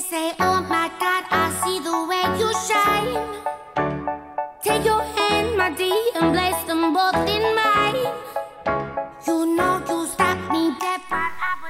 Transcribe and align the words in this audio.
Oh 0.00 0.62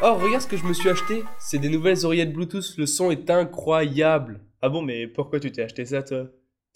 Oh, 0.02 0.14
regarde 0.14 0.42
ce 0.42 0.46
que 0.46 0.56
je 0.56 0.64
me 0.64 0.72
suis 0.72 0.88
acheté. 0.88 1.24
C'est 1.40 1.58
des 1.58 1.68
nouvelles 1.68 2.06
oreillettes 2.06 2.32
Bluetooth. 2.32 2.76
Le 2.78 2.86
son 2.86 3.10
est 3.10 3.28
incroyable. 3.30 4.40
Ah 4.62 4.68
bon, 4.68 4.82
mais 4.82 5.08
pourquoi 5.08 5.40
tu 5.40 5.50
t'es 5.50 5.62
acheté 5.62 5.84
ça, 5.84 6.04
toi? 6.04 6.28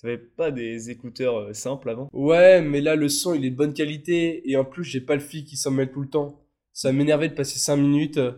T'avais 0.03 0.19
pas 0.19 0.51
des 0.51 0.91
écouteurs 0.91 1.37
euh, 1.39 1.53
simples 1.53 1.89
avant? 1.89 2.09
Ouais, 2.13 2.63
mais 2.63 2.81
là, 2.81 2.97
le 2.97 3.09
son, 3.09 3.33
il 3.33 3.45
est 3.45 3.51
de 3.51 3.57
bonne 3.57 3.75
qualité. 3.75 4.51
Et 4.51 4.57
en 4.57 4.65
plus, 4.65 4.83
j'ai 4.83 5.01
pas 5.01 5.15
le 5.15 5.21
fil 5.21 5.45
qui 5.45 5.57
s'en 5.57 5.71
mêle 5.71 5.93
tout 5.93 6.01
le 6.01 6.09
temps. 6.09 6.45
Ça 6.73 6.93
m'énervait 6.93 7.29
de 7.29 7.35
passer 7.35 7.61
5 7.61 7.77
minutes 7.77 8.19
euh, 8.19 8.33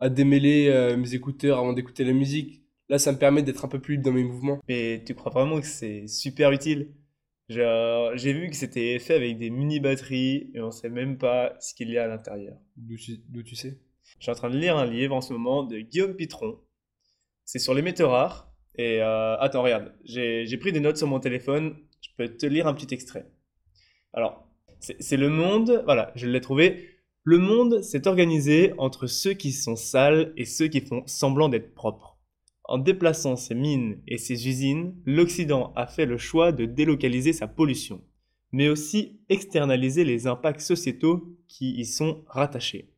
à 0.00 0.08
démêler 0.08 0.68
euh, 0.70 0.96
mes 0.96 1.14
écouteurs 1.14 1.58
avant 1.58 1.74
d'écouter 1.74 2.02
la 2.04 2.14
musique. 2.14 2.61
Là, 2.92 2.98
ça 2.98 3.10
me 3.10 3.16
permet 3.16 3.42
d'être 3.42 3.64
un 3.64 3.68
peu 3.68 3.80
plus 3.80 3.94
libre 3.94 4.04
dans 4.04 4.12
mes 4.12 4.22
mouvements. 4.22 4.60
Mais 4.68 5.02
tu 5.06 5.14
crois 5.14 5.32
vraiment 5.32 5.58
que 5.58 5.66
c'est 5.66 6.06
super 6.06 6.52
utile? 6.52 6.92
Genre, 7.48 8.14
j'ai 8.18 8.34
vu 8.34 8.50
que 8.50 8.54
c'était 8.54 8.98
fait 8.98 9.14
avec 9.14 9.38
des 9.38 9.48
mini-batteries 9.48 10.50
et 10.52 10.60
on 10.60 10.70
sait 10.70 10.90
même 10.90 11.16
pas 11.16 11.54
ce 11.58 11.72
qu'il 11.72 11.88
y 11.88 11.96
a 11.96 12.04
à 12.04 12.06
l'intérieur. 12.06 12.54
D'où 12.76 12.96
tu, 13.42 13.56
sais? 13.56 13.80
Je 14.18 14.24
suis 14.24 14.30
en 14.30 14.34
train 14.34 14.50
de 14.50 14.58
lire 14.58 14.76
un 14.76 14.84
livre 14.84 15.14
en 15.14 15.22
ce 15.22 15.32
moment 15.32 15.62
de 15.62 15.78
Guillaume 15.78 16.14
Pitron. 16.14 16.58
C'est 17.46 17.58
sur 17.58 17.72
les 17.72 17.80
métaux 17.80 18.10
rares. 18.10 18.52
Et 18.74 19.00
euh, 19.00 19.38
attends, 19.38 19.62
regarde, 19.62 19.94
j'ai 20.04 20.58
pris 20.58 20.72
des 20.72 20.80
notes 20.80 20.98
sur 20.98 21.06
mon 21.06 21.18
téléphone. 21.18 21.74
Je 22.02 22.10
peux 22.18 22.28
te 22.28 22.44
lire 22.44 22.66
un 22.66 22.74
petit 22.74 22.92
extrait. 22.92 23.26
Alors, 24.12 24.46
c'est 24.80 25.02
c'est 25.02 25.16
le 25.16 25.30
monde, 25.30 25.80
voilà, 25.86 26.12
je 26.14 26.26
l'ai 26.26 26.42
trouvé. 26.42 26.90
Le 27.24 27.38
monde 27.38 27.80
s'est 27.82 28.06
organisé 28.06 28.74
entre 28.76 29.06
ceux 29.06 29.32
qui 29.32 29.52
sont 29.52 29.76
sales 29.76 30.34
et 30.36 30.44
ceux 30.44 30.68
qui 30.68 30.82
font 30.82 31.04
semblant 31.06 31.48
d'être 31.48 31.74
propres. 31.74 32.11
En 32.64 32.78
déplaçant 32.78 33.36
ses 33.36 33.54
mines 33.54 34.00
et 34.06 34.18
ses 34.18 34.48
usines, 34.48 34.94
l'Occident 35.04 35.72
a 35.74 35.86
fait 35.86 36.06
le 36.06 36.16
choix 36.16 36.52
de 36.52 36.64
délocaliser 36.64 37.32
sa 37.32 37.48
pollution, 37.48 38.02
mais 38.52 38.68
aussi 38.68 39.20
externaliser 39.28 40.04
les 40.04 40.26
impacts 40.26 40.60
sociétaux 40.60 41.36
qui 41.48 41.72
y 41.72 41.84
sont 41.84 42.24
rattachés. 42.28 42.92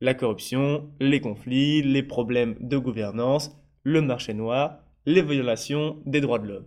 La 0.00 0.14
corruption, 0.14 0.90
les 1.00 1.20
conflits, 1.20 1.82
les 1.82 2.02
problèmes 2.02 2.56
de 2.60 2.76
gouvernance, 2.76 3.56
le 3.84 4.02
marché 4.02 4.34
noir, 4.34 4.78
les 5.06 5.22
violations 5.22 6.02
des 6.06 6.20
droits 6.20 6.38
de 6.38 6.48
l'homme. 6.48 6.66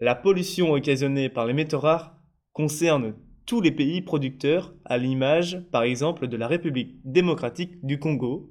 La 0.00 0.14
pollution 0.14 0.72
occasionnée 0.72 1.28
par 1.28 1.46
les 1.46 1.54
métaux 1.54 1.78
rares 1.78 2.18
concerne 2.52 3.14
tous 3.46 3.60
les 3.60 3.72
pays 3.72 4.02
producteurs, 4.02 4.74
à 4.84 4.98
l'image 4.98 5.62
par 5.70 5.82
exemple 5.82 6.28
de 6.28 6.36
la 6.36 6.48
République 6.48 6.96
démocratique 7.04 7.84
du 7.84 7.98
Congo, 7.98 8.50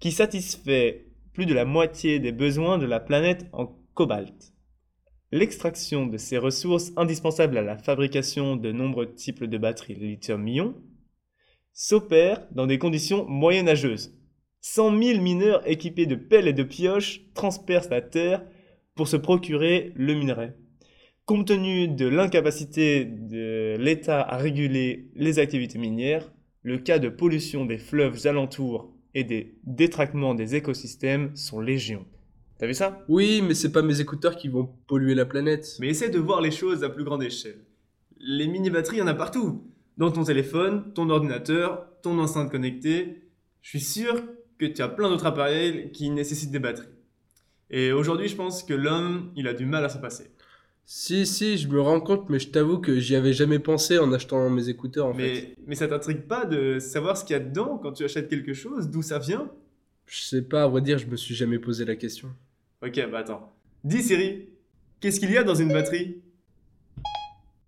qui 0.00 0.12
satisfait 0.12 1.06
plus 1.36 1.44
de 1.44 1.52
la 1.52 1.66
moitié 1.66 2.18
des 2.18 2.32
besoins 2.32 2.78
de 2.78 2.86
la 2.86 2.98
planète 2.98 3.44
en 3.52 3.66
cobalt. 3.92 4.54
L'extraction 5.32 6.06
de 6.06 6.16
ces 6.16 6.38
ressources 6.38 6.92
indispensables 6.96 7.58
à 7.58 7.62
la 7.62 7.76
fabrication 7.76 8.56
de 8.56 8.72
nombreux 8.72 9.12
types 9.12 9.44
de 9.44 9.58
batteries 9.58 9.96
lithium-ion 9.96 10.74
s'opère 11.74 12.46
dans 12.52 12.66
des 12.66 12.78
conditions 12.78 13.26
moyenâgeuses. 13.26 14.18
100 14.62 15.02
000 15.02 15.20
mineurs 15.20 15.60
équipés 15.68 16.06
de 16.06 16.14
pelles 16.14 16.48
et 16.48 16.54
de 16.54 16.62
pioches 16.62 17.20
transpercent 17.34 17.90
la 17.90 18.00
Terre 18.00 18.42
pour 18.94 19.06
se 19.06 19.18
procurer 19.18 19.92
le 19.94 20.14
minerai. 20.14 20.54
Compte 21.26 21.48
tenu 21.48 21.86
de 21.86 22.08
l'incapacité 22.08 23.04
de 23.04 23.76
l'État 23.78 24.22
à 24.22 24.38
réguler 24.38 25.10
les 25.14 25.38
activités 25.38 25.78
minières, 25.78 26.32
le 26.62 26.78
cas 26.78 26.98
de 26.98 27.10
pollution 27.10 27.66
des 27.66 27.76
fleuves 27.76 28.26
alentours 28.26 28.95
et 29.16 29.24
des 29.24 29.54
détraquements 29.64 30.34
des 30.34 30.56
écosystèmes 30.56 31.34
sont 31.34 31.58
légion. 31.58 32.04
T'as 32.58 32.66
vu 32.66 32.74
ça? 32.74 33.02
Oui, 33.08 33.40
mais 33.40 33.54
c'est 33.54 33.72
pas 33.72 33.80
mes 33.80 34.02
écouteurs 34.02 34.36
qui 34.36 34.48
vont 34.48 34.68
polluer 34.86 35.14
la 35.14 35.24
planète. 35.24 35.78
Mais 35.80 35.88
essaie 35.88 36.10
de 36.10 36.18
voir 36.18 36.42
les 36.42 36.50
choses 36.50 36.84
à 36.84 36.90
plus 36.90 37.02
grande 37.02 37.22
échelle. 37.22 37.64
Les 38.20 38.46
mini-batteries, 38.46 38.96
il 38.96 39.00
y 39.00 39.02
en 39.02 39.06
a 39.06 39.14
partout. 39.14 39.72
Dans 39.96 40.10
ton 40.10 40.22
téléphone, 40.22 40.92
ton 40.92 41.08
ordinateur, 41.08 41.88
ton 42.02 42.18
enceinte 42.18 42.50
connectée. 42.50 43.22
Je 43.62 43.70
suis 43.70 43.80
sûr 43.80 44.22
que 44.58 44.66
tu 44.66 44.82
as 44.82 44.88
plein 44.88 45.08
d'autres 45.08 45.24
appareils 45.24 45.90
qui 45.92 46.10
nécessitent 46.10 46.50
des 46.50 46.58
batteries. 46.58 46.88
Et 47.70 47.92
aujourd'hui, 47.92 48.28
je 48.28 48.36
pense 48.36 48.64
que 48.64 48.74
l'homme, 48.74 49.32
il 49.34 49.48
a 49.48 49.54
du 49.54 49.64
mal 49.64 49.82
à 49.82 49.88
s'en 49.88 50.00
passer. 50.00 50.30
Si, 50.88 51.26
si, 51.26 51.58
je 51.58 51.66
me 51.66 51.80
rends 51.80 52.00
compte, 52.00 52.30
mais 52.30 52.38
je 52.38 52.48
t'avoue 52.48 52.78
que 52.78 53.00
j'y 53.00 53.16
avais 53.16 53.32
jamais 53.32 53.58
pensé 53.58 53.98
en 53.98 54.12
achetant 54.12 54.48
mes 54.48 54.68
écouteurs 54.68 55.06
en 55.06 55.14
fait. 55.14 55.18
Mais, 55.20 55.54
mais 55.66 55.74
ça 55.74 55.88
t'intrigue 55.88 56.22
pas 56.22 56.44
de 56.44 56.78
savoir 56.78 57.16
ce 57.16 57.24
qu'il 57.24 57.34
y 57.34 57.36
a 57.36 57.40
dedans 57.40 57.76
quand 57.82 57.90
tu 57.90 58.04
achètes 58.04 58.28
quelque 58.28 58.54
chose, 58.54 58.88
d'où 58.88 59.02
ça 59.02 59.18
vient? 59.18 59.50
Je 60.06 60.20
sais 60.20 60.42
pas, 60.42 60.62
à 60.62 60.68
vrai 60.68 60.82
dire, 60.82 60.98
je 60.98 61.06
me 61.06 61.16
suis 61.16 61.34
jamais 61.34 61.58
posé 61.58 61.84
la 61.84 61.96
question. 61.96 62.32
Ok, 62.82 63.00
bah 63.10 63.18
attends. 63.18 63.52
Dis 63.82 64.00
Siri, 64.00 64.48
qu'est-ce 65.00 65.18
qu'il 65.18 65.32
y 65.32 65.36
a 65.36 65.42
dans 65.42 65.56
une 65.56 65.72
batterie? 65.72 66.22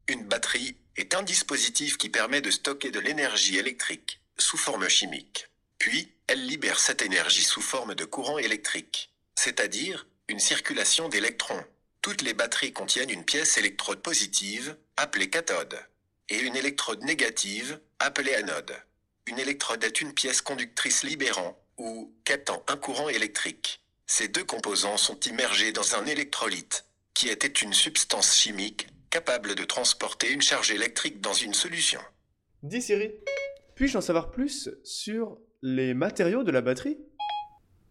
Une 0.07 0.25
batterie 0.29 0.77
est 0.97 1.17
un 1.17 1.25
dispositif 1.25 1.99
qui 1.99 2.11
permet 2.11 2.41
de 2.41 2.51
stocker 2.51 2.93
de 2.93 3.01
l'énergie 3.01 3.59
électrique 3.59 4.21
sous 4.37 4.57
forme 4.57 4.89
chimique. 4.89 5.49
Puis, 5.79 6.09
elle 6.29 6.47
libère 6.47 6.79
cette 6.79 7.03
énergie 7.03 7.43
sous 7.43 7.63
forme 7.63 7.97
de 7.97 8.05
courant 8.05 8.39
électrique, 8.39 9.13
c'est-à-dire 9.35 10.07
une 10.29 10.39
circulation 10.39 11.09
d'électrons. 11.09 11.65
Toutes 12.09 12.23
les 12.23 12.33
batteries 12.33 12.73
contiennent 12.73 13.11
une 13.11 13.27
pièce 13.27 13.59
électrode 13.59 14.01
positive, 14.01 14.79
appelée 14.97 15.29
cathode, 15.29 15.79
et 16.31 16.39
une 16.39 16.57
électrode 16.57 17.03
négative, 17.03 17.79
appelée 17.99 18.35
anode. 18.35 18.73
Une 19.27 19.39
électrode 19.39 19.85
est 19.85 20.01
une 20.01 20.15
pièce 20.15 20.41
conductrice 20.41 21.03
libérant 21.03 21.63
ou 21.77 22.17
captant 22.25 22.65
un 22.67 22.79
courant 22.79 23.11
électrique. 23.11 23.85
Ces 24.07 24.29
deux 24.29 24.43
composants 24.43 24.97
sont 24.97 25.21
immergés 25.21 25.73
dans 25.73 25.97
un 25.97 26.07
électrolyte, 26.07 26.87
qui 27.13 27.29
était 27.29 27.47
une 27.47 27.75
substance 27.75 28.35
chimique 28.35 28.87
capable 29.11 29.55
de 29.55 29.65
transporter 29.65 30.33
une 30.33 30.41
charge 30.41 30.71
électrique 30.71 31.21
dans 31.21 31.35
une 31.35 31.53
solution. 31.53 32.01
Dis 32.63 32.81
Siri, 32.81 33.13
puis-je 33.75 33.99
en 33.99 34.01
savoir 34.01 34.31
plus 34.31 34.71
sur 34.83 35.37
les 35.61 35.93
matériaux 35.93 36.43
de 36.43 36.53
la 36.53 36.63
batterie? 36.63 36.97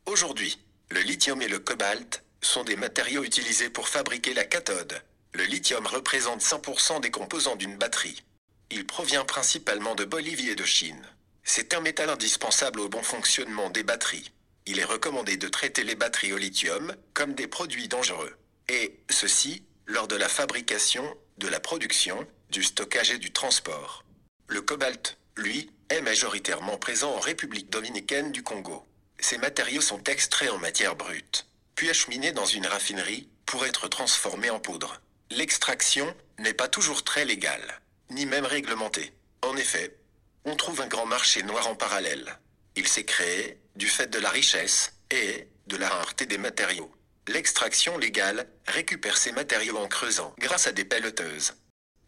Aujourd'hui, 0.07 0.57
le 0.89 1.01
lithium 1.01 1.39
et 1.43 1.47
le 1.47 1.59
cobalt 1.59 2.23
sont 2.41 2.63
des 2.63 2.75
matériaux 2.75 3.23
utilisés 3.23 3.69
pour 3.69 3.87
fabriquer 3.87 4.33
la 4.33 4.45
cathode. 4.45 5.01
Le 5.33 5.43
lithium 5.43 5.85
représente 5.85 6.41
100% 6.41 7.01
des 7.01 7.11
composants 7.11 7.55
d'une 7.55 7.77
batterie. 7.77 8.23
Il 8.69 8.85
provient 8.85 9.25
principalement 9.25 9.95
de 9.95 10.05
Bolivie 10.05 10.49
et 10.49 10.55
de 10.55 10.65
Chine. 10.65 11.05
C'est 11.43 11.73
un 11.73 11.79
métal 11.79 12.09
indispensable 12.09 12.79
au 12.79 12.89
bon 12.89 13.03
fonctionnement 13.03 13.69
des 13.69 13.83
batteries. 13.83 14.31
Il 14.65 14.79
est 14.79 14.83
recommandé 14.83 15.37
de 15.37 15.47
traiter 15.47 15.83
les 15.83 15.95
batteries 15.95 16.33
au 16.33 16.37
lithium 16.37 16.93
comme 17.13 17.33
des 17.33 17.47
produits 17.47 17.87
dangereux. 17.87 18.35
Et 18.67 18.99
ceci 19.09 19.63
lors 19.85 20.09
de 20.09 20.17
la 20.17 20.27
fabrication, 20.27 21.15
de 21.37 21.47
la 21.47 21.61
production, 21.61 22.27
du 22.49 22.63
stockage 22.63 23.11
et 23.11 23.17
du 23.17 23.31
transport. 23.31 24.03
Le 24.47 24.61
cobalt, 24.61 25.17
lui, 25.37 25.71
est 25.89 26.01
majoritairement 26.01 26.77
présent 26.77 27.11
en 27.15 27.19
République 27.19 27.69
dominicaine 27.69 28.31
du 28.33 28.43
Congo. 28.43 28.85
Ces 29.19 29.37
matériaux 29.37 29.81
sont 29.81 30.03
extraits 30.03 30.51
en 30.51 30.57
matière 30.57 30.95
brute, 30.95 31.47
puis 31.77 31.89
acheminés 31.91 32.31
dans 32.31 32.45
une 32.45 32.65
raffinerie 32.65 33.29
pour 33.45 33.65
être 33.65 33.87
transformés 33.87 34.49
en 34.49 34.59
poudre. 34.59 34.99
L'extraction 35.29 36.13
n'est 36.39 36.55
pas 36.55 36.67
toujours 36.67 37.03
très 37.03 37.23
légale, 37.23 37.81
ni 38.09 38.25
même 38.25 38.45
réglementée. 38.45 39.13
En 39.43 39.55
effet, 39.55 39.95
on 40.43 40.55
trouve 40.55 40.81
un 40.81 40.87
grand 40.87 41.05
marché 41.05 41.43
noir 41.43 41.67
en 41.67 41.75
parallèle. 41.75 42.39
Il 42.75 42.87
s'est 42.87 43.05
créé 43.05 43.61
du 43.75 43.87
fait 43.87 44.07
de 44.07 44.17
la 44.17 44.31
richesse 44.31 44.93
et 45.11 45.47
de 45.67 45.77
la 45.77 45.87
rareté 45.87 46.25
des 46.25 46.39
matériaux. 46.39 46.91
L'extraction 47.27 47.97
légale 47.97 48.49
récupère 48.65 49.17
ces 49.17 49.31
matériaux 49.31 49.77
en 49.77 49.87
creusant 49.87 50.33
grâce 50.39 50.65
à 50.65 50.71
des 50.71 50.85
pelleteuses. 50.85 51.53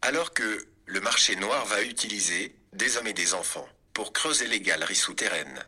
Alors 0.02 0.34
que 0.34 0.66
le 0.86 1.00
marché 1.00 1.36
noir 1.36 1.64
va 1.66 1.82
utiliser 1.82 2.56
des 2.72 2.96
hommes 2.96 3.06
et 3.06 3.12
des 3.12 3.34
enfants 3.34 3.68
pour 3.92 4.12
creuser 4.12 4.48
les 4.48 4.60
galeries 4.60 4.96
souterraines. 4.96 5.64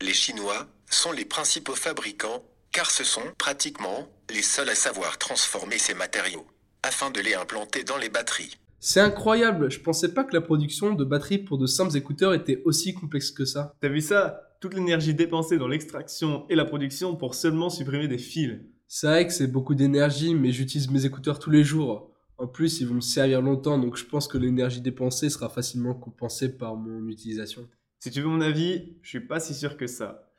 Les 0.00 0.14
Chinois 0.14 0.68
sont 0.88 1.12
les 1.12 1.26
principaux 1.26 1.76
fabricants 1.76 2.42
car 2.72 2.90
ce 2.90 3.04
sont 3.04 3.22
pratiquement 3.36 4.08
les 4.30 4.42
seuls 4.42 4.70
à 4.70 4.74
savoir 4.74 5.18
transformer 5.18 5.78
ces 5.78 5.94
matériaux 5.94 6.46
afin 6.82 7.10
de 7.10 7.20
les 7.20 7.34
implanter 7.34 7.84
dans 7.84 7.98
les 7.98 8.08
batteries. 8.08 8.56
C'est 8.80 9.00
incroyable, 9.00 9.70
je 9.70 9.78
pensais 9.78 10.12
pas 10.12 10.24
que 10.24 10.34
la 10.34 10.40
production 10.40 10.94
de 10.94 11.04
batteries 11.04 11.38
pour 11.38 11.58
de 11.58 11.66
simples 11.66 11.96
écouteurs 11.96 12.34
était 12.34 12.62
aussi 12.64 12.94
complexe 12.94 13.30
que 13.30 13.44
ça. 13.44 13.76
T'as 13.80 13.88
vu 13.88 14.00
ça? 14.00 14.56
Toute 14.60 14.74
l'énergie 14.74 15.14
dépensée 15.14 15.58
dans 15.58 15.68
l'extraction 15.68 16.46
et 16.48 16.56
la 16.56 16.64
production 16.64 17.14
pour 17.14 17.34
seulement 17.34 17.70
supprimer 17.70 18.08
des 18.08 18.18
fils. 18.18 18.60
C'est 18.88 19.06
vrai 19.06 19.26
que 19.26 19.32
c'est 19.32 19.46
beaucoup 19.46 19.74
d'énergie, 19.74 20.34
mais 20.34 20.50
j'utilise 20.50 20.90
mes 20.90 21.04
écouteurs 21.04 21.38
tous 21.38 21.50
les 21.50 21.64
jours. 21.64 22.10
En 22.38 22.48
plus, 22.48 22.80
ils 22.80 22.88
vont 22.88 22.94
me 22.94 23.00
servir 23.00 23.40
longtemps, 23.42 23.78
donc 23.78 23.96
je 23.96 24.04
pense 24.04 24.26
que 24.26 24.38
l'énergie 24.38 24.80
dépensée 24.80 25.30
sera 25.30 25.48
facilement 25.48 25.94
compensée 25.94 26.56
par 26.56 26.74
mon 26.74 27.06
utilisation. 27.08 27.68
Si 28.00 28.10
tu 28.10 28.20
veux 28.20 28.28
mon 28.28 28.40
avis, 28.40 28.96
je 29.02 29.10
suis 29.10 29.20
pas 29.20 29.38
si 29.38 29.54
sûr 29.54 29.76
que 29.76 29.86
ça. 29.86 30.31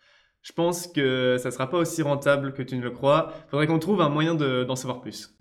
Je 0.44 0.52
pense 0.52 0.88
que 0.88 1.38
ça 1.40 1.52
sera 1.52 1.70
pas 1.70 1.78
aussi 1.78 2.02
rentable 2.02 2.54
que 2.54 2.62
tu 2.62 2.76
ne 2.78 2.82
le 2.84 2.92
crois. 2.92 3.34
Faudrait 3.50 3.66
qu'on 3.66 3.80
trouve 3.80 4.02
un 4.02 4.10
moyen 4.10 4.36
de- 4.36 4.64
d'en 4.66 4.76
savoir 4.76 5.02
plus. 5.02 5.34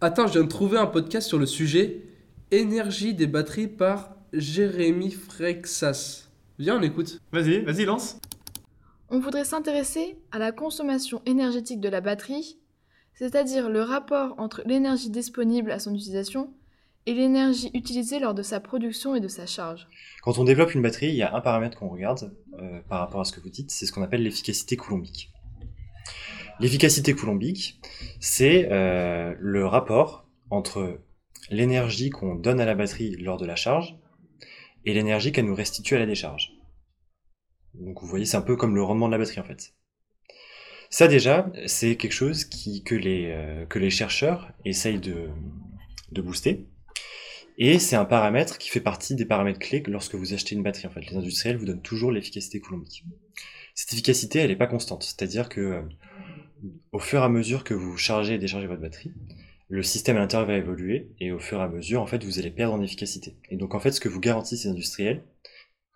Attends, 0.00 0.26
je 0.26 0.32
viens 0.34 0.44
de 0.44 0.48
trouver 0.48 0.78
un 0.78 0.86
podcast 0.86 1.28
sur 1.28 1.38
le 1.38 1.46
sujet 1.46 2.02
Énergie 2.52 3.14
des 3.14 3.26
batteries 3.26 3.68
par 3.68 4.16
Jérémy 4.32 5.10
Frexas. 5.12 6.28
Viens, 6.58 6.78
on 6.78 6.82
écoute. 6.82 7.20
Vas-y, 7.32 7.60
vas-y, 7.62 7.84
lance. 7.84 8.16
On 9.08 9.20
voudrait 9.20 9.44
s'intéresser 9.44 10.18
à 10.32 10.38
la 10.38 10.52
consommation 10.52 11.20
énergétique 11.26 11.80
de 11.80 11.88
la 11.88 12.00
batterie, 12.00 12.58
c'est-à-dire 13.14 13.68
le 13.68 13.82
rapport 13.82 14.34
entre 14.38 14.62
l'énergie 14.66 15.10
disponible 15.10 15.70
à 15.70 15.78
son 15.78 15.94
utilisation 15.94 16.52
et 17.06 17.14
l'énergie 17.14 17.70
utilisée 17.74 18.18
lors 18.18 18.34
de 18.34 18.42
sa 18.42 18.60
production 18.60 19.14
et 19.14 19.20
de 19.20 19.28
sa 19.28 19.46
charge. 19.46 19.88
Quand 20.22 20.38
on 20.38 20.44
développe 20.44 20.74
une 20.74 20.82
batterie, 20.82 21.08
il 21.08 21.16
y 21.16 21.22
a 21.22 21.34
un 21.34 21.40
paramètre 21.40 21.78
qu'on 21.78 21.88
regarde 21.88 22.34
euh, 22.58 22.80
par 22.88 23.00
rapport 23.00 23.20
à 23.20 23.24
ce 23.24 23.32
que 23.32 23.40
vous 23.40 23.48
dites, 23.48 23.70
c'est 23.70 23.86
ce 23.86 23.92
qu'on 23.92 24.02
appelle 24.02 24.22
l'efficacité 24.22 24.76
coulombique. 24.76 25.32
L'efficacité 26.60 27.14
coulombique, 27.14 27.80
c'est 28.20 28.68
euh, 28.70 29.34
le 29.38 29.64
rapport 29.66 30.28
entre 30.50 31.00
l'énergie 31.48 32.10
qu'on 32.10 32.34
donne 32.34 32.60
à 32.60 32.66
la 32.66 32.74
batterie 32.74 33.16
lors 33.16 33.38
de 33.38 33.46
la 33.46 33.56
charge 33.56 33.96
et 34.84 34.92
l'énergie 34.92 35.32
qu'elle 35.32 35.46
nous 35.46 35.54
restitue 35.54 35.96
à 35.96 35.98
la 35.98 36.06
décharge. 36.06 36.52
Donc 37.74 38.02
vous 38.02 38.08
voyez, 38.08 38.26
c'est 38.26 38.36
un 38.36 38.42
peu 38.42 38.56
comme 38.56 38.74
le 38.74 38.82
rendement 38.82 39.06
de 39.06 39.12
la 39.12 39.18
batterie 39.18 39.40
en 39.40 39.44
fait. 39.44 39.74
Ça 40.90 41.06
déjà, 41.08 41.50
c'est 41.66 41.96
quelque 41.96 42.12
chose 42.12 42.44
qui, 42.44 42.82
que, 42.82 42.96
les, 42.96 43.30
euh, 43.30 43.64
que 43.64 43.78
les 43.78 43.90
chercheurs 43.90 44.52
essayent 44.64 45.00
de 45.00 45.30
booster. 46.20 46.66
Et 47.62 47.78
c'est 47.78 47.94
un 47.94 48.06
paramètre 48.06 48.56
qui 48.56 48.70
fait 48.70 48.80
partie 48.80 49.14
des 49.14 49.26
paramètres 49.26 49.58
clés 49.58 49.82
lorsque 49.86 50.14
vous 50.14 50.32
achetez 50.32 50.54
une 50.54 50.62
batterie. 50.62 50.86
En 50.86 50.90
fait, 50.90 51.02
les 51.02 51.14
industriels 51.14 51.58
vous 51.58 51.66
donnent 51.66 51.82
toujours 51.82 52.10
l'efficacité 52.10 52.58
coulombique. 52.58 53.04
Cette 53.74 53.92
efficacité, 53.92 54.38
elle 54.38 54.48
n'est 54.48 54.56
pas 54.56 54.66
constante. 54.66 55.02
C'est-à-dire 55.02 55.50
que 55.50 55.60
euh, 55.60 55.82
au 56.92 56.98
fur 56.98 57.20
et 57.20 57.24
à 57.24 57.28
mesure 57.28 57.62
que 57.62 57.74
vous 57.74 57.98
chargez 57.98 58.34
et 58.34 58.38
déchargez 58.38 58.66
votre 58.66 58.80
batterie, 58.80 59.12
le 59.68 59.82
système 59.82 60.16
à 60.16 60.20
l'intérieur 60.20 60.48
va 60.48 60.56
évoluer 60.56 61.10
et 61.20 61.32
au 61.32 61.38
fur 61.38 61.58
et 61.58 61.62
à 61.62 61.68
mesure, 61.68 62.00
en 62.00 62.06
fait, 62.06 62.24
vous 62.24 62.38
allez 62.38 62.50
perdre 62.50 62.74
en 62.74 62.82
efficacité. 62.82 63.36
Et 63.50 63.56
donc, 63.56 63.74
en 63.74 63.78
fait, 63.78 63.92
ce 63.92 64.00
que 64.00 64.08
vous 64.08 64.20
garantissent 64.20 64.64
les 64.64 64.70
industriels 64.70 65.22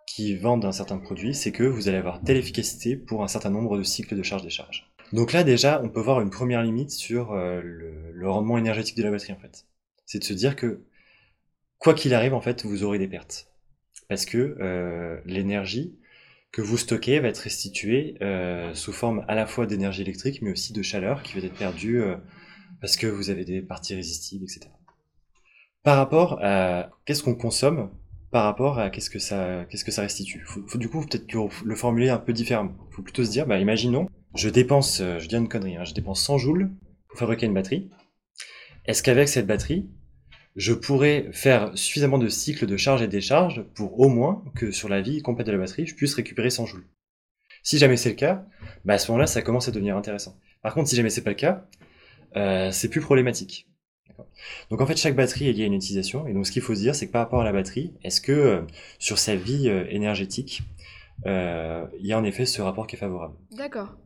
qui 0.07 0.37
vendent 0.37 0.67
un 0.67 0.73
certain 0.73 0.99
produit, 0.99 1.35
c'est 1.35 1.51
que 1.51 1.65
vous 1.65 1.89
allez 1.89 1.97
avoir 1.97 2.21
telle 2.23 2.37
efficacité 2.37 2.95
pour 2.95 3.25
un 3.25 3.29
certain 3.29 3.51
nombre 3.51 3.79
de 3.79 3.83
cycles 3.83 4.17
de 4.17 4.23
charge-décharge. 4.23 4.93
Donc 5.15 5.33
là, 5.33 5.45
déjà, 5.45 5.81
on 5.83 5.89
peut 5.89 6.01
voir 6.01 6.21
une 6.21 6.31
première 6.31 6.63
limite 6.63 6.91
sur 6.91 7.33
euh, 7.33 7.63
le, 7.63 8.31
rendement 8.31 8.59
énergétique 8.59 8.99
de 8.99 9.03
la 9.03 9.11
batterie, 9.11 9.33
en 9.33 9.39
fait. 9.39 9.67
C'est 10.05 10.19
de 10.19 10.25
se 10.25 10.35
dire 10.35 10.57
que, 10.57 10.85
quoi 11.85 11.95
qu'il 11.95 12.15
arrive, 12.15 12.35
en 12.35 12.41
fait, 12.41 12.65
vous 12.65 12.83
aurez 12.83 12.99
des 12.99 13.07
pertes. 13.07 13.49
Parce 14.09 14.27
que 14.27 14.57
euh, 14.61 15.21
l'énergie 15.25 15.97
que 16.51 16.63
vous 16.63 16.77
stockez 16.77 17.21
va 17.21 17.29
être 17.29 17.39
restituée 17.39 18.17
euh, 18.23 18.75
sous 18.75 18.93
forme 18.93 19.25
à 19.29 19.35
la 19.35 19.47
fois 19.47 19.67
d'énergie 19.67 20.03
électrique, 20.03 20.43
mais 20.43 20.51
aussi 20.51 20.73
de 20.73 20.83
chaleur 20.83 21.23
qui 21.23 21.39
va 21.39 21.47
être 21.47 21.55
perdue 21.55 22.03
parce 22.81 22.97
que 22.97 23.07
vous 23.07 23.31
avez 23.31 23.45
des 23.45 23.63
parties 23.63 23.95
résistibles, 23.95 24.45
etc. 24.45 24.69
Par 25.83 25.97
rapport 25.97 26.39
à 26.43 26.91
qu'est-ce 27.05 27.23
qu'on 27.23 27.35
consomme, 27.35 27.91
par 28.31 28.45
rapport 28.45 28.79
à 28.79 28.91
qu'est-ce 28.91 29.11
que 29.11 29.19
ça, 29.19 29.65
qu'est-ce 29.71 29.85
que 29.85 29.93
ça 29.93 30.03
restitue. 30.03 30.45
Faut, 30.45 30.77
du 30.77 30.89
coup 30.89 31.07
peut-être 31.07 31.33
le 31.65 31.77
formuler 31.77 32.11
un 32.11 32.19
peu 32.19 32.33
différemment. 32.33 32.75
Il 32.91 32.95
faut 32.97 33.03
plutôt 33.03 33.25
se 33.25 33.31
dire, 33.31 33.47
bah, 33.47 33.59
imaginons, 33.59 34.09
je 34.35 34.49
dépense, 34.49 35.01
euh, 35.01 35.19
je 35.19 35.29
dis 35.29 35.37
une 35.37 35.49
connerie, 35.49 35.77
hein, 35.77 35.85
je 35.85 35.95
dépense 35.95 36.21
100 36.25 36.39
joules 36.39 36.73
pour 37.09 37.19
fabriquer 37.19 37.47
une 37.47 37.55
batterie. 37.55 37.91
Est-ce 38.87 39.03
qu'avec 39.03 39.29
cette 39.29 39.47
batterie, 39.47 39.89
je 40.57 40.73
pourrais 40.73 41.29
faire 41.33 41.77
suffisamment 41.77 42.19
de 42.19 42.29
cycles 42.29 42.67
de 42.67 42.77
charge 42.77 43.03
et 43.03 43.09
décharge 43.09 43.63
pour 43.75 43.99
au 43.99 44.09
moins 44.09 44.45
que 44.55 44.71
sur 44.71 44.89
la 44.89 45.01
vie 45.01 45.21
complète 45.21 45.47
de 45.47 45.53
la 45.53 45.59
batterie, 45.59 45.87
je 45.87 45.95
puisse 45.95 46.15
récupérer 46.15 46.51
100 46.51 46.67
joules. 46.67 46.87
Si 47.63 47.79
jamais 47.79 47.97
c'est 47.97 48.11
le 48.11 48.15
cas, 48.15 48.47
bah 48.85 48.95
à 48.95 48.99
ce 48.99 49.11
moment-là, 49.11 49.27
ça 49.27 49.43
commence 49.43 49.69
à 49.69 49.73
devenir 49.73 49.97
intéressant. 49.97 50.39
Par 50.63 50.75
contre, 50.75 50.89
si 50.89 50.97
jamais 50.97 51.11
c'est 51.11 51.25
pas 51.25 51.31
le 51.31 51.37
cas, 51.37 51.67
euh, 52.37 52.71
c'est 52.71 52.89
plus 52.89 53.01
problématique. 53.01 53.69
Donc 54.71 54.81
en 54.81 54.87
fait, 54.87 54.97
chaque 54.97 55.17
batterie 55.17 55.49
est 55.49 55.53
liée 55.53 55.65
à 55.65 55.67
une 55.67 55.75
utilisation. 55.75 56.27
Et 56.29 56.35
donc 56.35 56.47
ce 56.47 56.53
qu'il 56.53 56.63
faut 56.63 56.75
se 56.75 56.81
dire, 56.81 56.95
c'est 56.95 57.07
que 57.07 57.13
par 57.13 57.23
rapport 57.23 57.41
à 57.41 57.45
la 57.45 57.53
batterie, 57.53 57.93
est-ce 58.05 58.21
que 58.21 58.33
euh, 58.33 58.61
sur 58.99 59.19
sa 59.19 59.35
vie 59.35 59.69
euh, 59.69 59.87
énergétique, 59.89 60.63
il 61.25 62.07
y 62.07 62.13
a 62.13 62.19
en 62.19 62.25
effet 62.25 62.45
ce 62.45 62.61
rapport 62.63 62.87
qui 62.87 62.97
est 62.97 62.99
favorable? 62.99 63.35
D'accord. 63.53 63.97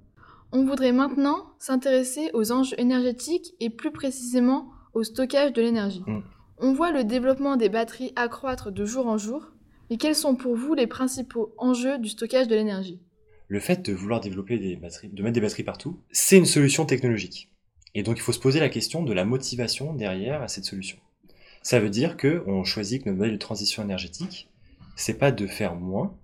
On 0.52 0.64
voudrait 0.64 0.92
maintenant 0.92 1.52
s'intéresser 1.58 2.30
aux 2.32 2.52
enjeux 2.52 2.78
énergétiques 2.78 3.54
et 3.60 3.68
plus 3.70 3.90
précisément 3.90 4.70
au 4.94 5.02
stockage 5.02 5.52
de 5.52 5.60
l'énergie. 5.60 6.02
Mm. 6.06 6.22
On 6.60 6.72
voit 6.72 6.90
le 6.90 7.04
développement 7.04 7.56
des 7.56 7.68
batteries 7.68 8.12
accroître 8.16 8.72
de 8.72 8.84
jour 8.84 9.06
en 9.06 9.16
jour, 9.16 9.52
mais 9.90 9.96
quels 9.96 10.16
sont 10.16 10.34
pour 10.34 10.56
vous 10.56 10.74
les 10.74 10.88
principaux 10.88 11.54
enjeux 11.56 11.98
du 11.98 12.08
stockage 12.08 12.48
de 12.48 12.56
l'énergie? 12.56 13.00
Le 13.46 13.60
fait 13.60 13.86
de 13.86 13.92
vouloir 13.92 14.20
développer 14.20 14.58
des 14.58 14.74
batteries, 14.74 15.08
de 15.08 15.22
mettre 15.22 15.34
des 15.34 15.40
batteries 15.40 15.62
partout, 15.62 16.00
c'est 16.10 16.36
une 16.36 16.46
solution 16.46 16.84
technologique. 16.84 17.48
Et 17.94 18.02
donc 18.02 18.18
il 18.18 18.22
faut 18.22 18.32
se 18.32 18.40
poser 18.40 18.58
la 18.58 18.68
question 18.68 19.04
de 19.04 19.12
la 19.12 19.24
motivation 19.24 19.94
derrière 19.94 20.50
cette 20.50 20.64
solution. 20.64 20.98
Ça 21.62 21.78
veut 21.78 21.90
dire 21.90 22.16
que 22.16 22.42
on 22.48 22.64
choisit 22.64 23.04
que 23.04 23.08
notre 23.08 23.18
modèle 23.18 23.34
de 23.34 23.38
transition 23.38 23.84
énergétique, 23.84 24.50
c'est 24.96 25.18
pas 25.18 25.30
de 25.30 25.46
faire 25.46 25.76
moins 25.76 26.18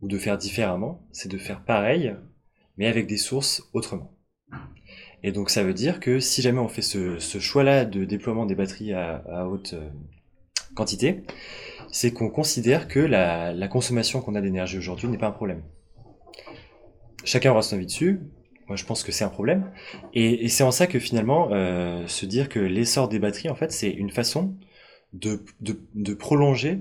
ou 0.00 0.08
de 0.08 0.18
faire 0.18 0.38
différemment, 0.38 1.06
c'est 1.12 1.30
de 1.30 1.38
faire 1.38 1.62
pareil, 1.64 2.16
mais 2.78 2.88
avec 2.88 3.06
des 3.06 3.16
sources 3.16 3.62
autrement. 3.74 4.12
Et 5.22 5.32
donc 5.32 5.50
ça 5.50 5.62
veut 5.62 5.74
dire 5.74 6.00
que 6.00 6.18
si 6.20 6.42
jamais 6.42 6.60
on 6.60 6.68
fait 6.68 6.82
ce, 6.82 7.18
choix-là 7.18 7.84
de 7.84 8.04
déploiement 8.04 8.46
des 8.46 8.54
batteries 8.54 8.92
à, 8.92 9.46
haute 9.48 9.74
euh, 9.74 9.88
quantité, 10.74 11.22
c'est 11.90 12.12
qu'on 12.12 12.30
considère 12.30 12.88
que 12.88 13.00
la, 13.00 13.68
consommation 13.68 14.20
qu'on 14.20 14.34
a 14.34 14.40
d'énergie 14.40 14.78
aujourd'hui 14.78 15.08
n'est 15.08 15.18
pas 15.18 15.28
un 15.28 15.32
problème. 15.32 15.62
Chacun 17.24 17.50
aura 17.50 17.62
son 17.62 17.76
avis 17.76 17.86
dessus, 17.86 18.20
moi, 18.68 18.76
je 18.76 18.84
pense 18.84 19.02
que 19.02 19.10
c'est 19.10 19.24
un 19.24 19.30
problème. 19.30 19.72
Et, 20.14 20.48
c'est 20.48 20.62
en 20.62 20.70
ça 20.70 20.86
que 20.86 21.00
finalement, 21.00 21.48
euh, 21.50 22.06
se 22.06 22.24
dire 22.24 22.48
que 22.48 22.60
l'essor 22.60 23.08
des 23.08 23.18
batteries, 23.18 23.50
en 23.50 23.56
fait, 23.56 23.72
c'est 23.72 23.90
une 23.90 24.10
façon 24.10 24.54
de, 25.12 25.42
prolonger 26.14 26.78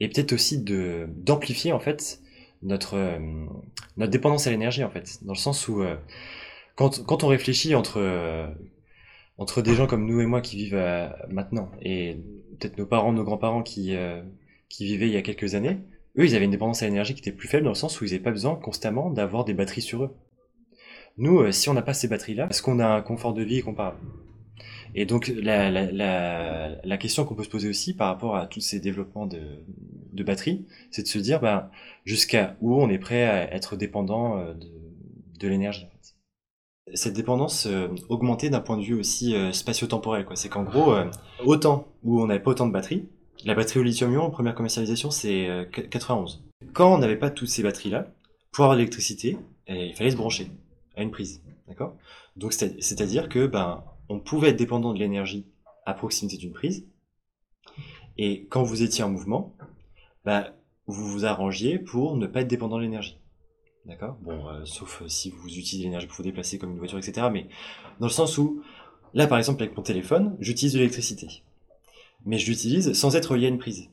et 0.00 0.08
peut-être 0.08 0.32
aussi 0.32 0.58
d'amplifier 0.58 1.72
en 1.72 1.78
fait 1.78 2.20
notre 2.62 2.96
euh, 2.96 3.18
notre 3.96 4.10
dépendance 4.10 4.48
à 4.48 4.50
l'énergie 4.50 4.82
en 4.82 4.90
fait, 4.90 5.20
dans 5.22 5.32
le 5.32 5.38
sens 5.38 5.68
où 5.68 5.84
quand, 6.76 7.24
on 7.24 7.28
réfléchit 7.28 7.74
entre 7.74 8.54
entre 9.38 9.62
des 9.62 9.74
gens 9.74 9.86
comme 9.86 10.06
nous 10.06 10.20
et 10.20 10.26
moi 10.26 10.40
qui 10.40 10.56
vivent 10.56 10.82
maintenant 11.28 11.70
et 11.80 12.18
peut-être 12.58 12.78
nos 12.78 12.86
parents, 12.86 13.12
nos 13.12 13.24
grands-parents 13.24 13.62
qui 13.62 13.94
qui 14.68 14.84
vivaient 14.86 15.08
il 15.08 15.12
y 15.12 15.16
a 15.16 15.22
quelques 15.22 15.54
années, 15.54 15.78
eux, 16.18 16.26
ils 16.26 16.34
avaient 16.34 16.44
une 16.44 16.50
dépendance 16.50 16.82
à 16.82 16.86
l'énergie 16.86 17.14
qui 17.14 17.20
était 17.20 17.32
plus 17.32 17.48
faible 17.48 17.64
dans 17.64 17.70
le 17.70 17.76
sens 17.76 18.00
où 18.00 18.04
ils 18.04 18.10
n'avaient 18.10 18.22
pas 18.22 18.30
besoin 18.30 18.54
constamment 18.56 19.10
d'avoir 19.10 19.44
des 19.44 19.54
batteries 19.54 19.82
sur 19.82 20.04
eux. 20.04 20.14
Nous, 21.16 21.40
euh, 21.40 21.52
si 21.52 21.68
on 21.68 21.74
n'a 21.74 21.82
pas 21.82 21.94
ces 21.94 22.08
batteries-là, 22.08 22.48
est-ce 22.50 22.62
qu'on 22.62 22.78
a 22.80 22.86
un 22.86 23.02
confort 23.02 23.34
de 23.34 23.42
vie 23.42 23.62
comparable? 23.62 23.98
Et 24.94 25.06
donc 25.06 25.28
la, 25.28 25.70
la, 25.70 26.76
la, 26.84 26.96
question 26.98 27.24
qu'on 27.24 27.34
peut 27.34 27.44
se 27.44 27.48
poser 27.48 27.68
aussi 27.68 27.94
par 27.94 28.08
rapport 28.08 28.36
à 28.36 28.46
tous 28.46 28.60
ces 28.60 28.78
développements 28.78 29.26
de, 29.26 29.40
de 30.12 30.22
batteries, 30.22 30.66
c'est 30.90 31.02
de 31.02 31.08
se 31.08 31.18
dire 31.18 31.40
ben, 31.40 31.70
jusqu'à 32.04 32.56
où 32.60 32.74
on 32.74 32.90
est 32.90 32.98
prêt 32.98 33.24
à 33.24 33.54
être 33.54 33.76
dépendant 33.76 34.38
euh, 34.38 34.52
de, 34.52 34.70
de 35.40 35.48
l'énergie. 35.48 35.86
Cette 36.94 37.14
dépendance 37.14 37.66
euh, 37.66 37.88
augmentée 38.08 38.50
d'un 38.50 38.60
point 38.60 38.76
de 38.76 38.82
vue 38.82 38.94
aussi 38.94 39.34
spatio-temporel. 39.52 40.26
C'est 40.34 40.48
qu'en 40.48 40.64
gros, 40.64 40.94
autant 41.44 41.88
où 42.02 42.20
on 42.20 42.26
n'avait 42.26 42.42
pas 42.42 42.50
autant 42.50 42.66
de 42.66 42.72
batteries, 42.72 43.08
la 43.44 43.54
batterie 43.54 43.80
au 43.80 43.82
lithium-ion, 43.82 44.30
première 44.30 44.54
commercialisation, 44.54 45.10
c'est 45.10 45.68
91. 45.90 46.44
Quand 46.72 46.94
on 46.94 46.98
n'avait 46.98 47.16
pas 47.16 47.30
toutes 47.30 47.48
ces 47.48 47.62
batteries-là, 47.62 48.08
pour 48.52 48.64
avoir 48.64 48.76
l'électricité, 48.76 49.38
eh, 49.66 49.86
il 49.86 49.94
fallait 49.94 50.10
se 50.10 50.16
brancher 50.16 50.50
à 50.96 51.02
une 51.02 51.10
prise. 51.10 51.42
D'accord? 51.68 51.96
Donc 52.36 52.52
c'est-à-dire 52.52 53.28
que 53.28 53.46
ben 53.46 53.82
on 54.08 54.20
pouvait 54.20 54.50
être 54.50 54.56
dépendant 54.56 54.92
de 54.92 54.98
l'énergie 54.98 55.46
à 55.86 55.94
proximité 55.94 56.36
d'une 56.36 56.52
prise. 56.52 56.86
Et 58.18 58.46
quand 58.50 58.62
vous 58.62 58.82
étiez 58.82 59.02
en 59.04 59.10
mouvement, 59.10 59.54
ben, 60.24 60.52
vous 60.86 61.06
vous 61.06 61.24
arrangiez 61.24 61.78
pour 61.78 62.16
ne 62.16 62.26
pas 62.26 62.42
être 62.42 62.48
dépendant 62.48 62.76
de 62.76 62.82
l'énergie. 62.82 63.18
D'accord? 63.86 64.16
Bon, 64.22 64.48
euh, 64.48 64.64
sauf 64.64 65.02
si 65.08 65.30
vous 65.30 65.48
utilisez 65.48 65.84
l'énergie 65.84 66.06
pour 66.06 66.16
vous 66.16 66.22
déplacer 66.22 66.58
comme 66.58 66.70
une 66.70 66.78
voiture, 66.78 66.98
etc. 66.98 67.28
Mais 67.32 67.48
dans 67.98 68.06
le 68.06 68.12
sens 68.12 68.38
où, 68.38 68.62
là 69.14 69.26
par 69.26 69.38
exemple 69.38 69.62
avec 69.62 69.76
mon 69.76 69.82
téléphone, 69.82 70.36
j'utilise 70.40 70.74
de 70.74 70.78
l'électricité. 70.78 71.42
Mais 72.24 72.38
je 72.38 72.48
l'utilise 72.48 72.92
sans 72.92 73.16
être 73.16 73.36
lié 73.36 73.46
à 73.46 73.48
une 73.48 73.58
prise. 73.58 73.88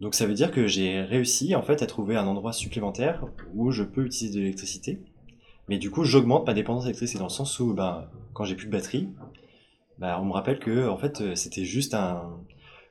Donc 0.00 0.14
ça 0.14 0.26
veut 0.26 0.34
dire 0.34 0.52
que 0.52 0.66
j'ai 0.66 1.00
réussi 1.00 1.54
en 1.56 1.62
fait 1.62 1.82
à 1.82 1.86
trouver 1.86 2.16
un 2.16 2.26
endroit 2.26 2.52
supplémentaire 2.52 3.26
où 3.54 3.70
je 3.70 3.82
peux 3.82 4.04
utiliser 4.04 4.36
de 4.36 4.40
l'électricité 4.40 5.00
mais 5.68 5.78
du 5.78 5.90
coup, 5.90 6.04
j'augmente 6.04 6.46
ma 6.46 6.54
dépendance 6.54 6.84
électrique. 6.84 7.16
dans 7.16 7.24
le 7.24 7.30
sens 7.30 7.58
où, 7.58 7.74
ben, 7.74 8.08
quand 8.34 8.44
j'ai 8.44 8.54
plus 8.54 8.66
de 8.66 8.72
batterie, 8.72 9.08
ben, 9.98 10.18
on 10.20 10.26
me 10.26 10.32
rappelle 10.32 10.58
que, 10.58 10.88
en 10.88 10.96
fait, 10.96 11.34
c'était 11.34 11.64
juste 11.64 11.94
un, 11.94 12.38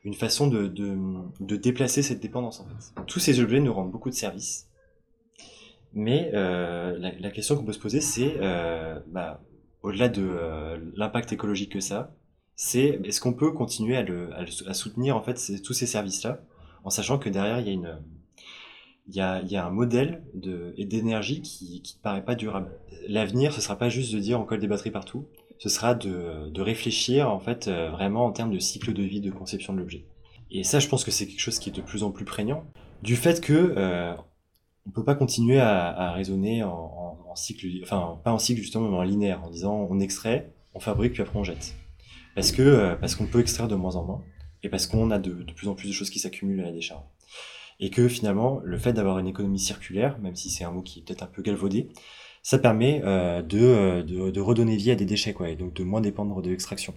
une 0.03 0.13
façon 0.13 0.47
de, 0.47 0.67
de, 0.67 0.97
de, 1.39 1.55
déplacer 1.55 2.01
cette 2.01 2.19
dépendance, 2.19 2.59
en 2.59 2.65
fait. 2.65 3.03
Tous 3.07 3.19
ces 3.19 3.39
objets 3.39 3.59
nous 3.59 3.73
rendent 3.73 3.91
beaucoup 3.91 4.09
de 4.09 4.15
services. 4.15 4.67
Mais 5.95 6.29
euh, 6.33 6.97
la, 6.99 7.31
question 7.31 7.55
qu'on 7.55 7.63
peut 7.63 7.71
se 7.71 7.79
poser, 7.79 8.01
c'est, 8.01 8.35
euh, 8.41 8.99
bah, 9.07 9.41
au-delà 9.81 10.09
de 10.09 10.27
euh, 10.27 10.77
l'impact 10.93 11.31
écologique 11.31 11.71
que 11.71 11.79
ça, 11.79 12.13
c'est 12.57 12.99
est-ce 13.05 13.21
qu'on 13.21 13.33
peut 13.33 13.51
continuer 13.51 13.95
à, 13.95 14.73
soutenir 14.73 15.15
en 15.15 15.21
fait 15.21 15.39
tous 15.63 15.73
ces 15.73 15.85
services-là, 15.87 16.41
en 16.83 16.89
sachant 16.89 17.17
que 17.17 17.29
derrière 17.29 17.61
il 17.61 17.95
y 19.07 19.21
a 19.21 19.65
un 19.65 19.69
modèle 19.69 20.23
d'énergie 20.33 21.41
qui 21.41 21.81
ne 21.97 22.01
paraît 22.03 22.25
pas 22.25 22.35
durable. 22.35 22.71
L'avenir, 23.07 23.53
ce 23.53 23.61
sera 23.61 23.77
pas 23.77 23.87
juste 23.87 24.13
de 24.13 24.19
dire 24.19 24.39
on 24.39 24.43
colle 24.43 24.59
des 24.59 24.67
batteries 24.67 24.91
partout, 24.91 25.27
ce 25.59 25.69
sera 25.69 25.95
de, 25.95 26.49
de 26.49 26.61
réfléchir 26.61 27.29
en 27.29 27.39
fait 27.39 27.69
vraiment 27.69 28.25
en 28.25 28.31
termes 28.31 28.51
de 28.51 28.59
cycle 28.59 28.93
de 28.93 29.03
vie 29.03 29.21
de 29.21 29.31
conception 29.31 29.73
de 29.73 29.79
l'objet. 29.79 30.05
Et 30.51 30.63
ça, 30.63 30.79
je 30.79 30.89
pense 30.89 31.05
que 31.05 31.11
c'est 31.11 31.25
quelque 31.25 31.39
chose 31.39 31.59
qui 31.59 31.69
est 31.69 31.75
de 31.75 31.81
plus 31.81 32.03
en 32.03 32.11
plus 32.11 32.25
prégnant, 32.25 32.65
du 33.01 33.15
fait 33.15 33.41
que 33.41 34.15
on 34.87 34.91
peut 34.91 35.03
pas 35.03 35.15
continuer 35.15 35.59
à, 35.59 36.11
raisonner 36.13 36.63
en, 36.63 37.35
cycle, 37.35 37.67
enfin 37.83 38.17
pas 38.23 38.31
en 38.31 38.39
cycle 38.39 38.61
justement, 38.61 38.89
mais 38.89 38.97
en 38.97 39.03
linéaire, 39.03 39.43
en 39.43 39.49
disant 39.49 39.87
on 39.89 39.99
extrait, 39.99 40.53
on 40.73 40.79
fabrique, 40.79 41.13
puis 41.13 41.21
après 41.21 41.37
on 41.37 41.43
jette. 41.43 41.75
Parce 42.33 42.51
que 42.51 42.61
euh, 42.61 42.95
parce 42.95 43.15
qu'on 43.15 43.25
peut 43.25 43.39
extraire 43.39 43.67
de 43.67 43.75
moins 43.75 43.95
en 43.95 44.05
moins, 44.05 44.23
et 44.63 44.69
parce 44.69 44.87
qu'on 44.87 45.11
a 45.11 45.19
de, 45.19 45.45
plus 45.55 45.67
en 45.67 45.75
plus 45.75 45.87
de 45.87 45.93
choses 45.93 46.09
qui 46.09 46.19
s'accumulent 46.19 46.61
à 46.61 46.65
la 46.65 46.71
décharge. 46.71 47.03
Et 47.81 47.89
que 47.89 48.07
finalement, 48.07 48.61
le 48.63 48.77
fait 48.77 48.93
d'avoir 48.93 49.19
une 49.19 49.27
économie 49.27 49.59
circulaire, 49.59 50.17
même 50.19 50.35
si 50.35 50.49
c'est 50.49 50.63
un 50.63 50.71
mot 50.71 50.81
qui 50.81 50.99
est 50.99 51.01
peut-être 51.01 51.23
un 51.23 51.27
peu 51.27 51.41
galvaudé, 51.41 51.89
ça 52.41 52.57
permet 52.57 53.01
euh, 53.03 53.41
de, 53.41 53.59
euh, 53.59 54.03
de, 54.03 54.31
de 54.31 54.41
redonner 54.41 54.77
vie 54.77 54.91
à 54.91 54.95
des 54.95 55.05
déchets, 55.05 55.33
quoi, 55.33 55.49
et 55.49 55.57
donc 55.57 55.73
de 55.73 55.83
moins 55.83 55.99
dépendre 55.99 56.41
de 56.41 56.49
l'extraction. 56.49 56.93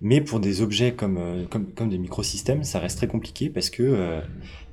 Mais 0.00 0.20
pour 0.20 0.40
des 0.40 0.60
objets 0.60 0.92
comme, 0.92 1.16
euh, 1.16 1.44
comme, 1.46 1.72
comme 1.72 1.88
des 1.88 1.98
microsystèmes, 1.98 2.64
ça 2.64 2.78
reste 2.78 2.98
très 2.98 3.08
compliqué 3.08 3.48
parce 3.48 3.70
que 3.70 3.82
euh, 3.82 4.20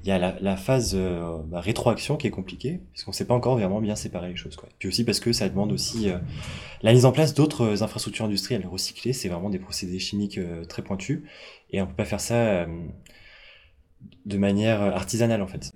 il 0.03 0.09
y 0.09 0.11
a 0.11 0.19
la, 0.19 0.37
la 0.41 0.57
phase 0.57 0.93
euh, 0.95 1.37
bah, 1.45 1.61
rétroaction 1.61 2.17
qui 2.17 2.27
est 2.27 2.31
compliquée, 2.31 2.81
parce 2.91 3.05
qu'on 3.05 3.11
ne 3.11 3.15
sait 3.15 3.25
pas 3.25 3.33
encore 3.33 3.57
vraiment 3.57 3.79
bien 3.79 3.95
séparer 3.95 4.29
les 4.29 4.35
choses. 4.35 4.57
Quoi. 4.57 4.67
Puis 4.79 4.89
aussi 4.89 5.05
parce 5.05 5.21
que 5.21 5.31
ça 5.31 5.47
demande 5.47 5.71
aussi 5.71 6.09
euh, 6.09 6.17
la 6.81 6.91
mise 6.91 7.05
en 7.05 7.13
place 7.13 7.33
d'autres 7.33 7.83
infrastructures 7.83 8.25
industrielles 8.25 8.67
recyclées, 8.67 9.13
c'est 9.13 9.29
vraiment 9.29 9.49
des 9.49 9.59
procédés 9.59 9.99
chimiques 9.99 10.37
euh, 10.37 10.65
très 10.65 10.81
pointus, 10.81 11.21
et 11.71 11.81
on 11.81 11.87
peut 11.87 11.95
pas 11.95 12.05
faire 12.05 12.19
ça 12.19 12.35
euh, 12.35 12.65
de 14.25 14.37
manière 14.37 14.81
artisanale 14.81 15.41
en 15.41 15.47
fait. 15.47 15.71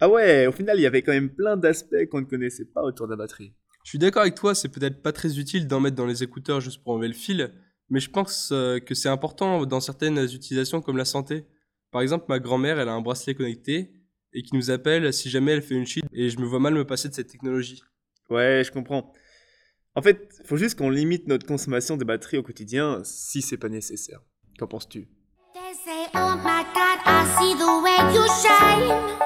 Ah 0.00 0.08
ouais, 0.08 0.46
au 0.46 0.52
final, 0.52 0.78
il 0.78 0.82
y 0.82 0.86
avait 0.86 1.02
quand 1.02 1.12
même 1.12 1.28
plein 1.28 1.58
d'aspects 1.58 2.06
qu'on 2.10 2.20
ne 2.20 2.26
connaissait 2.26 2.64
pas 2.64 2.82
autour 2.82 3.06
de 3.06 3.12
la 3.12 3.18
batterie. 3.18 3.52
Je 3.84 3.90
suis 3.90 3.98
d'accord 3.98 4.22
avec 4.22 4.34
toi, 4.34 4.54
c'est 4.54 4.70
peut-être 4.70 5.02
pas 5.02 5.12
très 5.12 5.38
utile 5.38 5.66
d'en 5.68 5.80
mettre 5.80 5.96
dans 5.96 6.06
les 6.06 6.22
écouteurs 6.22 6.62
juste 6.62 6.82
pour 6.82 6.94
enlever 6.94 7.08
le 7.08 7.14
fil, 7.14 7.52
mais 7.90 8.00
je 8.00 8.10
pense 8.10 8.50
euh, 8.52 8.78
que 8.78 8.94
c'est 8.94 9.08
important 9.08 9.66
dans 9.66 9.80
certaines 9.80 10.18
utilisations 10.18 10.80
comme 10.80 10.96
la 10.96 11.04
santé. 11.04 11.46
Par 11.90 12.02
exemple, 12.02 12.26
ma 12.28 12.38
grand-mère, 12.38 12.78
elle 12.78 12.88
a 12.88 12.92
un 12.92 13.00
bracelet 13.00 13.34
connecté 13.34 13.92
et 14.32 14.42
qui 14.42 14.56
nous 14.56 14.70
appelle 14.70 15.12
si 15.12 15.30
jamais 15.30 15.52
elle 15.52 15.62
fait 15.62 15.74
une 15.74 15.86
chute 15.86 16.04
et 16.12 16.28
je 16.28 16.38
me 16.38 16.44
vois 16.44 16.58
mal 16.58 16.74
me 16.74 16.84
passer 16.84 17.08
de 17.08 17.14
cette 17.14 17.28
technologie. 17.28 17.82
Ouais, 18.30 18.62
je 18.64 18.72
comprends. 18.72 19.12
En 19.94 20.02
fait, 20.02 20.28
faut 20.44 20.56
juste 20.56 20.76
qu'on 20.76 20.90
limite 20.90 21.28
notre 21.28 21.46
consommation 21.46 21.96
de 21.96 22.04
batterie 22.04 22.38
au 22.38 22.42
quotidien 22.42 23.00
si 23.04 23.42
c'est 23.42 23.58
pas 23.58 23.68
nécessaire. 23.68 24.20
Qu'en 24.58 24.66
penses-tu? 24.66 25.08
They 25.54 25.72
say, 25.84 26.10
oh 26.14 26.36
my 26.36 26.64
God, 26.74 26.98
I 27.06 27.24
see 27.38 27.54
the 27.54 27.82
way 27.82 28.14
you 28.14 28.24
shine. 28.42 29.23